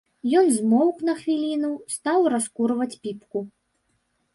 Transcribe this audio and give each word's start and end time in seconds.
Ён 0.39 0.47
змоўк 0.55 1.03
на 1.11 1.15
хвіліну, 1.21 1.71
стаў 1.99 2.19
раскурваць 2.35 2.93
піпку. 3.05 3.39